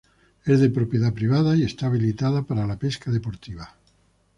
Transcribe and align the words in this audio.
Es 0.45 0.59
de 0.59 0.71
propiedad 0.71 1.13
privada 1.13 1.55
y 1.55 1.61
está 1.61 1.85
habilitada 1.85 2.41
para 2.41 2.65
la 2.65 2.79
pesca 2.79 3.11
deportiva. 3.11 3.75